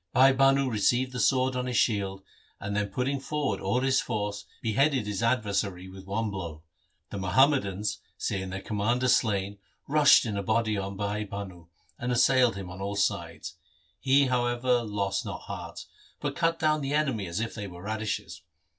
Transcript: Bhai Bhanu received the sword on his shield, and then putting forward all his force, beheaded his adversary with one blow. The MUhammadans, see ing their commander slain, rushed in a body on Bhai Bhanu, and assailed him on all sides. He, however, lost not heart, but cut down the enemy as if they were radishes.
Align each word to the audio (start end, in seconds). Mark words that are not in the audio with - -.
Bhai 0.13 0.33
Bhanu 0.33 0.67
received 0.67 1.11
the 1.11 1.19
sword 1.19 1.55
on 1.55 1.67
his 1.67 1.77
shield, 1.77 2.23
and 2.59 2.75
then 2.75 2.87
putting 2.87 3.19
forward 3.19 3.59
all 3.61 3.81
his 3.81 4.01
force, 4.01 4.45
beheaded 4.59 5.05
his 5.05 5.21
adversary 5.21 5.87
with 5.87 6.07
one 6.07 6.31
blow. 6.31 6.63
The 7.11 7.19
MUhammadans, 7.19 7.99
see 8.17 8.41
ing 8.41 8.49
their 8.49 8.61
commander 8.63 9.07
slain, 9.07 9.59
rushed 9.87 10.25
in 10.25 10.37
a 10.37 10.41
body 10.41 10.75
on 10.75 10.95
Bhai 10.97 11.23
Bhanu, 11.25 11.67
and 11.99 12.11
assailed 12.11 12.55
him 12.55 12.71
on 12.71 12.81
all 12.81 12.95
sides. 12.95 13.57
He, 13.99 14.25
however, 14.25 14.81
lost 14.81 15.23
not 15.23 15.41
heart, 15.41 15.85
but 16.19 16.35
cut 16.35 16.57
down 16.57 16.81
the 16.81 16.95
enemy 16.95 17.27
as 17.27 17.39
if 17.39 17.53
they 17.53 17.67
were 17.67 17.83
radishes. 17.83 18.41